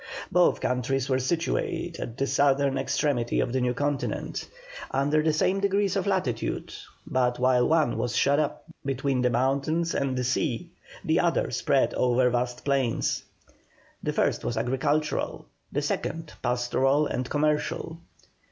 Both 0.31 0.61
countries 0.61 1.07
were 1.09 1.19
situate 1.19 1.99
at 1.99 2.17
the 2.17 2.25
southern 2.25 2.75
extremity 2.75 3.39
of 3.39 3.53
the 3.53 3.61
new 3.61 3.75
continent, 3.75 4.49
under 4.89 5.21
the 5.21 5.31
same 5.31 5.59
degrees 5.59 5.95
of 5.95 6.07
latitude, 6.07 6.73
but 7.05 7.37
while 7.37 7.67
one 7.67 7.99
was 7.99 8.15
shut 8.15 8.39
up 8.39 8.63
between 8.83 9.21
the 9.21 9.29
mountains 9.29 9.93
and 9.93 10.17
the 10.17 10.23
sea, 10.23 10.71
the 11.05 11.19
other 11.19 11.51
spread 11.51 11.93
over 11.93 12.27
vast 12.31 12.65
plains. 12.65 13.21
The 14.01 14.11
first 14.11 14.43
was 14.43 14.57
agricultural, 14.57 15.45
the 15.71 15.83
second 15.83 16.33
pastoral 16.41 17.05
and 17.05 17.29
commercial. 17.29 17.99